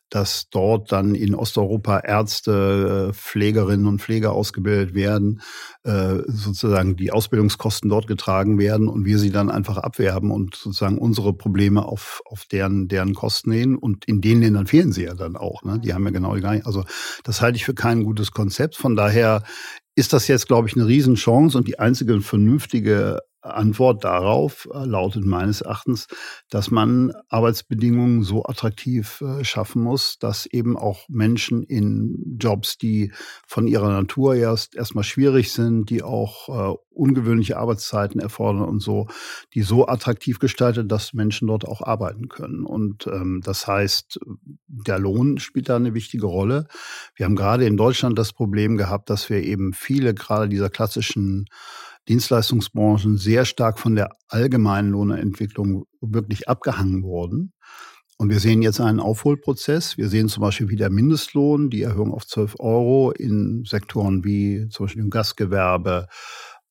[0.09, 5.41] dass dort dann in Osteuropa Ärzte, äh, Pflegerinnen und Pfleger ausgebildet werden,
[5.83, 10.99] äh, sozusagen die Ausbildungskosten dort getragen werden und wir sie dann einfach abwerben und sozusagen
[10.99, 13.77] unsere Probleme auf, auf deren, deren Kosten nehmen.
[13.77, 15.63] Und in den Ländern fehlen sie ja dann auch.
[15.63, 15.79] Ne?
[15.79, 16.65] Die haben ja genau die gleichen.
[16.65, 16.85] Also
[17.23, 18.75] das halte ich für kein gutes Konzept.
[18.75, 19.41] Von daher
[19.95, 25.25] ist das jetzt, glaube ich, eine Riesenchance und die einzige vernünftige Antwort darauf äh, lautet
[25.25, 26.07] meines Erachtens,
[26.49, 33.11] dass man Arbeitsbedingungen so attraktiv äh, schaffen muss, dass eben auch Menschen in Jobs, die
[33.47, 39.07] von ihrer Natur erst erstmal schwierig sind, die auch äh, ungewöhnliche Arbeitszeiten erfordern und so,
[39.53, 42.65] die so attraktiv gestaltet, dass Menschen dort auch arbeiten können.
[42.65, 44.19] Und ähm, das heißt,
[44.67, 46.67] der Lohn spielt da eine wichtige Rolle.
[47.15, 51.47] Wir haben gerade in Deutschland das Problem gehabt, dass wir eben viele gerade dieser klassischen
[52.07, 57.53] Dienstleistungsbranchen sehr stark von der allgemeinen Lohnentwicklung wirklich abgehangen wurden.
[58.17, 59.97] Und wir sehen jetzt einen Aufholprozess.
[59.97, 64.69] Wir sehen zum Beispiel wie der Mindestlohn, die Erhöhung auf 12 Euro in Sektoren wie
[64.69, 66.07] zum Beispiel im Gastgewerbe,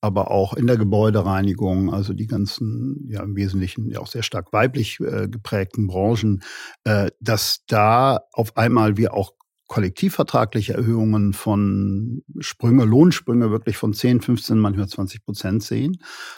[0.00, 4.52] aber auch in der Gebäudereinigung, also die ganzen, ja im Wesentlichen ja auch sehr stark
[4.52, 6.42] weiblich äh, geprägten Branchen,
[6.84, 9.32] äh, dass da auf einmal wir auch
[9.74, 15.96] kollektivvertragliche Erhöhungen von Sprünge, Lohnsprünge wirklich von 10, 15, manchmal 20 Prozent sehen,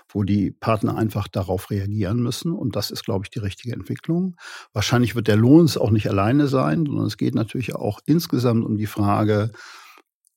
[0.09, 2.53] wo die Partner einfach darauf reagieren müssen.
[2.53, 4.37] Und das ist, glaube ich, die richtige Entwicklung.
[4.72, 8.64] Wahrscheinlich wird der Lohn es auch nicht alleine sein, sondern es geht natürlich auch insgesamt
[8.64, 9.51] um die Frage,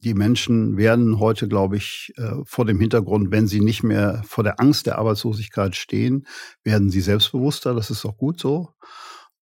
[0.03, 4.43] die Menschen werden heute, glaube ich, äh, vor dem Hintergrund, wenn sie nicht mehr vor
[4.43, 6.27] der Angst der Arbeitslosigkeit stehen,
[6.65, 7.73] werden sie selbstbewusster.
[7.73, 8.73] Das ist auch gut so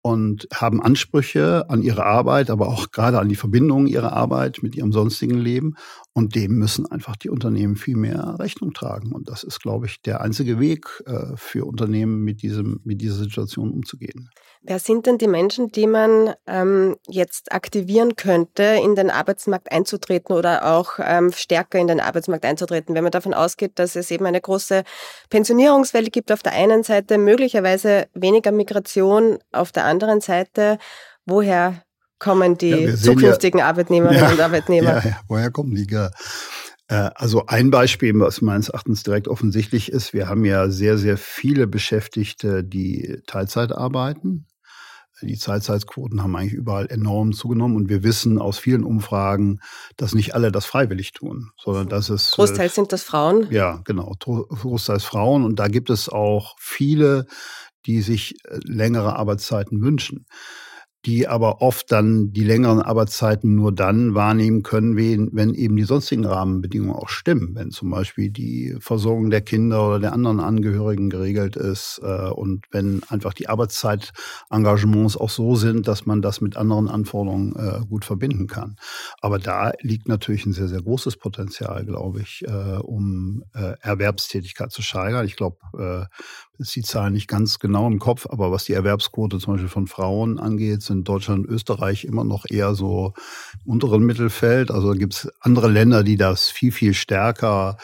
[0.03, 4.75] und haben Ansprüche an ihre Arbeit, aber auch gerade an die Verbindung ihrer Arbeit mit
[4.75, 5.75] ihrem sonstigen Leben.
[6.15, 9.13] Und dem müssen einfach die Unternehmen viel mehr Rechnung tragen.
[9.13, 13.17] Und das ist, glaube ich, der einzige Weg äh, für Unternehmen, mit, diesem, mit dieser
[13.17, 14.31] Situation umzugehen.
[14.63, 20.37] Wer sind denn die Menschen, die man ähm, jetzt aktivieren könnte, in den Arbeitsmarkt einzutreten
[20.37, 24.27] oder auch ähm, stärker in den Arbeitsmarkt einzutreten, wenn man davon ausgeht, dass es eben
[24.27, 24.85] eine große
[25.31, 30.77] Pensionierungswelle gibt auf der einen Seite, möglicherweise weniger Migration auf der anderen Seite.
[31.25, 31.83] Woher
[32.19, 35.03] kommen die ja, zukünftigen ja, Arbeitnehmerinnen ja, und Arbeitnehmer?
[35.03, 35.87] Ja, woher kommen die?
[35.91, 36.11] Äh,
[36.89, 41.67] also ein Beispiel, was meines Erachtens direkt offensichtlich ist, wir haben ja sehr, sehr viele
[41.67, 44.47] Beschäftigte, die Teilzeit arbeiten.
[45.23, 49.61] Die Teilzeitquoten haben eigentlich überall enorm zugenommen und wir wissen aus vielen Umfragen,
[49.97, 52.33] dass nicht alle das freiwillig tun, sondern dass es.
[52.33, 53.47] Großteils sind das Frauen?
[53.51, 54.15] Ja, genau.
[54.19, 57.27] Großteils Frauen und da gibt es auch viele,
[57.87, 60.27] die sich äh, längere Arbeitszeiten wünschen
[61.07, 66.27] die aber oft dann die längeren Arbeitszeiten nur dann wahrnehmen können, wenn eben die sonstigen
[66.27, 67.55] Rahmenbedingungen auch stimmen.
[67.55, 72.67] Wenn zum Beispiel die Versorgung der Kinder oder der anderen Angehörigen geregelt ist äh, und
[72.71, 78.05] wenn einfach die Arbeitzeitengagements auch so sind, dass man das mit anderen Anforderungen äh, gut
[78.05, 78.77] verbinden kann.
[79.23, 84.83] Aber da liegt natürlich ein sehr, sehr großes Potenzial, glaube ich, äh, um Erwerbstätigkeit zu
[84.83, 85.25] steigern.
[85.25, 86.09] Ich glaube,
[86.61, 89.87] ist die Zahl nicht ganz genau im Kopf, aber was die Erwerbsquote zum Beispiel von
[89.87, 93.15] Frauen angeht, sind Deutschland und Österreich immer noch eher so
[93.65, 94.71] im unteren Mittelfeld.
[94.71, 97.79] Also gibt es andere Länder, die das viel, viel stärker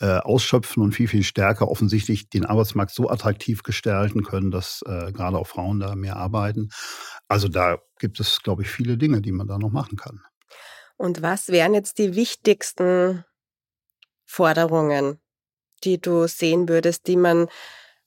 [0.00, 5.12] äh, ausschöpfen und viel, viel stärker offensichtlich den Arbeitsmarkt so attraktiv gestalten können, dass äh,
[5.12, 6.70] gerade auch Frauen da mehr arbeiten.
[7.28, 10.20] Also da gibt es, glaube ich, viele Dinge, die man da noch machen kann.
[10.96, 13.24] Und was wären jetzt die wichtigsten
[14.24, 15.20] Forderungen,
[15.84, 17.48] die du sehen würdest, die man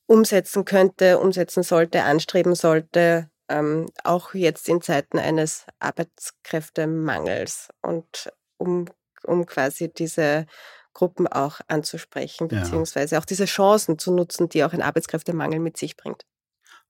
[0.08, 8.86] umsetzen könnte, umsetzen sollte, anstreben sollte, ähm, auch jetzt in Zeiten eines Arbeitskräftemangels und um,
[9.24, 10.46] um quasi diese
[10.94, 15.98] Gruppen auch anzusprechen, beziehungsweise auch diese Chancen zu nutzen, die auch ein Arbeitskräftemangel mit sich
[15.98, 16.26] bringt.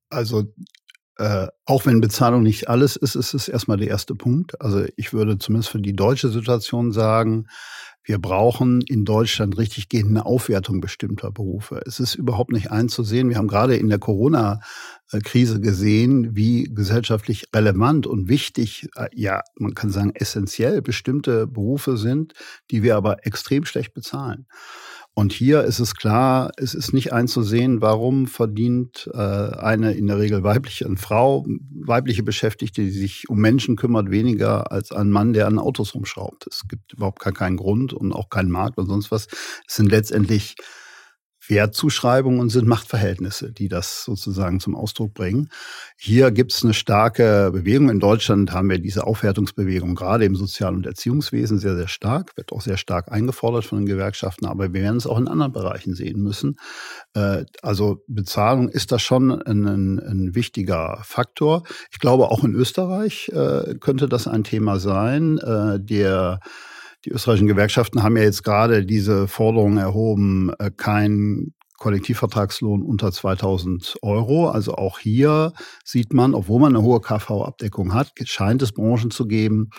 [0.10, 0.44] Also
[1.18, 4.60] äh, auch wenn Bezahlung nicht alles ist, ist es erstmal der erste Punkt.
[4.62, 7.48] Also ich würde zumindest für die deutsche Situation sagen,
[8.08, 11.82] wir brauchen in Deutschland richtig gehende Aufwertung bestimmter Berufe.
[11.88, 13.30] Es ist überhaupt nicht einzusehen.
[13.30, 19.74] Wir haben gerade in der Corona-Krise gesehen, wie gesellschaftlich relevant und wichtig, äh, ja, man
[19.74, 22.34] kann sagen essentiell bestimmte Berufe sind,
[22.70, 24.46] die wir aber extrem schlecht bezahlen.
[25.18, 30.20] Und hier ist es klar, es ist nicht einzusehen, warum verdient äh, eine in der
[30.20, 35.32] Regel weibliche eine Frau, weibliche Beschäftigte, die sich um Menschen kümmert, weniger als ein Mann,
[35.32, 36.48] der an Autos rumschraubt.
[36.48, 39.28] Es gibt überhaupt gar keinen Grund und auch keinen Markt und sonst was.
[39.66, 40.58] Es sind letztendlich
[41.48, 45.50] Wertzuschreibungen sind Machtverhältnisse, die das sozusagen zum Ausdruck bringen.
[45.98, 47.90] Hier gibt es eine starke Bewegung.
[47.90, 52.52] In Deutschland haben wir diese Aufwertungsbewegung gerade im Sozial- und Erziehungswesen sehr, sehr stark, wird
[52.52, 55.96] auch sehr stark eingefordert von den Gewerkschaften, aber wir werden es auch in anderen Bereichen
[55.96, 56.58] sehen müssen.
[57.14, 61.64] Äh, also Bezahlung ist da schon ein, ein, wichtiger Faktor.
[61.92, 66.40] Ich glaube, auch in Österreich äh, könnte das ein Thema sein, äh, der
[67.06, 73.98] die österreichischen Gewerkschaften haben ja jetzt gerade diese Forderung erhoben, äh, kein Kollektivvertragslohn unter 2000
[74.02, 74.50] Euro.
[74.50, 79.28] Also auch hier sieht man, obwohl man eine hohe KV-Abdeckung hat, scheint es Branchen zu
[79.28, 79.70] geben,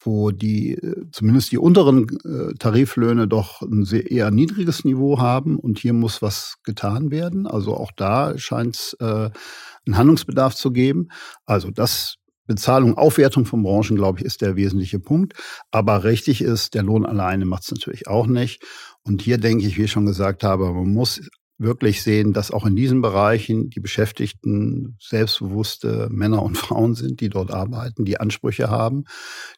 [0.00, 5.58] wo die äh, zumindest die unteren äh, Tariflöhne doch ein sehr eher niedriges Niveau haben
[5.58, 7.46] und hier muss was getan werden.
[7.46, 9.30] Also auch da scheint es äh,
[9.86, 11.08] einen Handlungsbedarf zu geben.
[11.46, 15.34] Also das Bezahlung, Aufwertung von Branchen, glaube ich, ist der wesentliche Punkt.
[15.70, 18.62] Aber richtig ist, der Lohn alleine macht es natürlich auch nicht.
[19.02, 21.20] Und hier denke ich, wie ich schon gesagt habe, man muss
[21.58, 27.30] wirklich sehen, dass auch in diesen Bereichen die Beschäftigten selbstbewusste Männer und Frauen sind, die
[27.30, 29.04] dort arbeiten, die Ansprüche haben,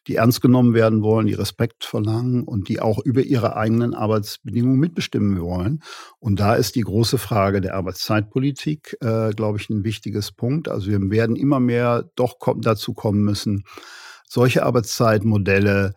[0.07, 4.79] die ernst genommen werden wollen, die Respekt verlangen und die auch über ihre eigenen Arbeitsbedingungen
[4.79, 5.81] mitbestimmen wollen.
[6.19, 10.69] Und da ist die große Frage der Arbeitszeitpolitik, äh, glaube ich, ein wichtiges Punkt.
[10.69, 13.65] Also wir werden immer mehr doch dazu kommen müssen,
[14.29, 15.95] solche Arbeitszeitmodelle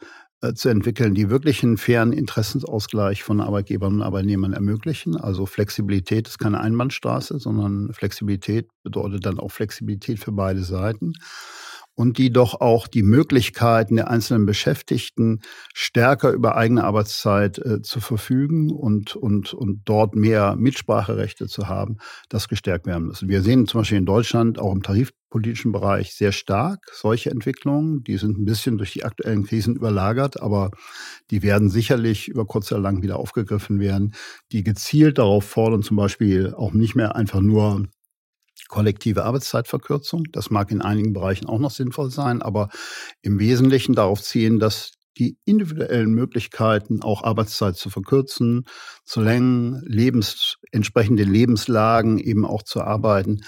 [0.55, 5.16] zu entwickeln, die wirklich einen fairen Interessensausgleich von Arbeitgebern und Arbeitnehmern ermöglichen.
[5.16, 11.14] Also Flexibilität ist keine Einbahnstraße, sondern Flexibilität bedeutet dann auch Flexibilität für beide Seiten
[11.94, 15.40] und die doch auch die Möglichkeiten der einzelnen Beschäftigten
[15.74, 21.98] stärker über eigene Arbeitszeit äh, zu verfügen und, und, und dort mehr Mitspracherechte zu haben,
[22.28, 23.28] das gestärkt werden müssen.
[23.28, 24.83] Wir sehen zum Beispiel in Deutschland auch im
[25.33, 28.05] tarifpolitischen Bereich sehr stark solche Entwicklungen.
[28.05, 30.71] Die sind ein bisschen durch die aktuellen Krisen überlagert, aber
[31.31, 34.14] die werden sicherlich über kurz oder lang wieder aufgegriffen werden,
[34.53, 37.87] die gezielt darauf fordern, zum Beispiel auch nicht mehr einfach nur
[38.68, 40.25] kollektive Arbeitszeitverkürzung.
[40.33, 42.68] Das mag in einigen Bereichen auch noch sinnvoll sein, aber
[43.23, 48.64] im Wesentlichen darauf ziehen, dass die individuellen Möglichkeiten, auch Arbeitszeit zu verkürzen,
[49.05, 53.40] zu längen, Lebens, entsprechende Lebenslagen eben auch zu arbeiten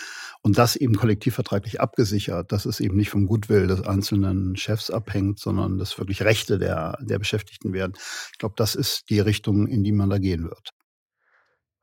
[0.43, 5.39] und das eben kollektivvertraglich abgesichert, dass es eben nicht vom Goodwill des einzelnen Chefs abhängt,
[5.39, 7.95] sondern dass wirklich Rechte der, der Beschäftigten werden.
[8.33, 10.71] Ich glaube, das ist die Richtung, in die man da gehen wird.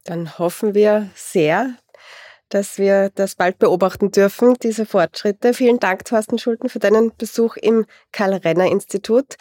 [0.03, 1.75] Dann hoffen wir sehr,
[2.51, 5.53] dass wir das bald beobachten dürfen, diese Fortschritte.
[5.53, 9.37] Vielen Dank, Thorsten Schulten, für deinen Besuch im Karl-Renner-Institut.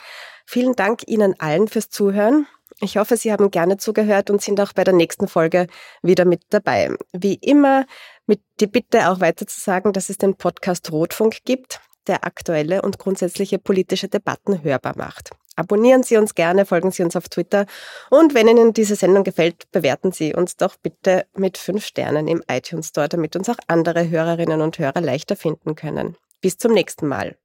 [0.46, 2.46] Vielen Dank Ihnen allen fürs Zuhören.
[2.80, 5.66] Ich hoffe, Sie haben gerne zugehört und sind auch bei der nächsten Folge
[6.02, 6.96] wieder mit dabei.
[7.12, 7.84] Wie immer
[8.26, 12.80] mit die Bitte auch weiter zu sagen, dass es den Podcast Rotfunk gibt, der aktuelle
[12.82, 15.30] und grundsätzliche politische Debatten hörbar macht.
[15.60, 17.66] Abonnieren Sie uns gerne, folgen Sie uns auf Twitter
[18.08, 22.42] und wenn Ihnen diese Sendung gefällt, bewerten Sie uns doch bitte mit fünf Sternen im
[22.50, 26.16] iTunes Store, damit uns auch andere Hörerinnen und Hörer leichter finden können.
[26.40, 27.36] Bis zum nächsten Mal.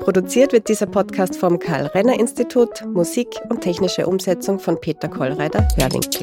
[0.00, 6.22] Produziert wird dieser Podcast vom Karl-Renner-Institut, Musik und technische Umsetzung von Peter Kollreider Hörwinkel.